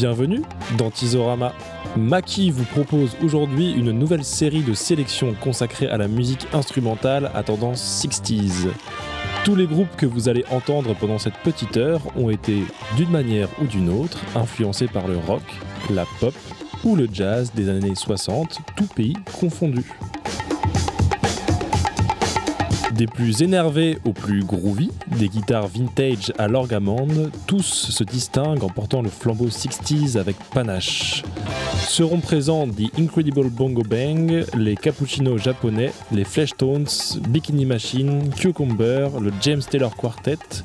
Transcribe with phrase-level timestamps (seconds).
[0.00, 0.42] Bienvenue
[0.78, 1.52] dans Tizorama.
[1.96, 7.42] Maki vous propose aujourd'hui une nouvelle série de sélections consacrée à la musique instrumentale à
[7.42, 8.68] tendance 60s.
[9.44, 12.62] Tous les groupes que vous allez entendre pendant cette petite heure ont été,
[12.96, 15.42] d'une manière ou d'une autre, influencés par le rock,
[15.90, 16.34] la pop
[16.84, 19.84] ou le jazz des années 60, tout pays confondu.
[22.98, 28.68] Des plus énervés aux plus groovy, des guitares vintage à l'orgamande, tous se distinguent en
[28.70, 31.22] portant le flambeau 60s avec panache.
[31.86, 36.88] Seront présents The Incredible Bongo Bang, les Cappuccino japonais, les Fleshtones,
[37.28, 40.64] Bikini Machine, Cucumber, le James Taylor Quartet,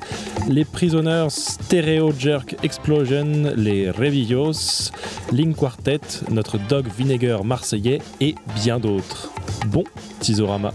[0.50, 4.90] les Prisoners Stereo Jerk Explosion, les Revillos,
[5.32, 9.32] Link Quartet, notre Dog Vinegar marseillais et bien d'autres.
[9.68, 9.84] Bon
[10.20, 10.74] Tizorama.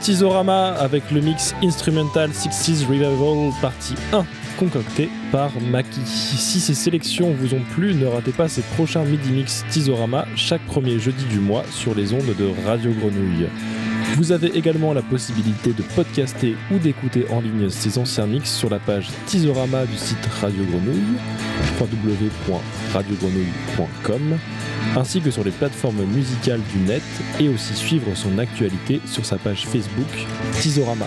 [0.00, 4.24] Tizorama avec le mix Instrumental 60s Revival partie 1
[4.58, 6.00] concocté par Maki.
[6.04, 10.62] Si ces sélections vous ont plu, ne ratez pas ces prochains midi mix Tizorama chaque
[10.66, 13.46] premier jeudi du mois sur les ondes de Radio Grenouille.
[14.16, 18.68] Vous avez également la possibilité de podcaster ou d'écouter en ligne ces anciens mix sur
[18.68, 21.16] la page Tizorama du site Radio Grenouille,
[21.80, 24.38] www.radiogrenouille.com
[24.96, 27.02] ainsi que sur les plateformes musicales du net
[27.40, 30.26] et aussi suivre son actualité sur sa page Facebook
[30.60, 31.06] Tizorama.